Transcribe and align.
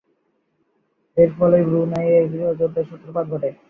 এর 1.17 1.29
ফলেই 1.37 1.63
ব্রুনাই 1.67 2.07
এর 2.15 2.25
গৃহযুদ্ধের 2.31 2.85
সূত্রপাত 2.89 3.25
ঘটে। 3.33 3.49